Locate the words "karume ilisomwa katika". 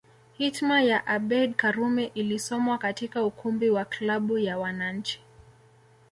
1.55-3.23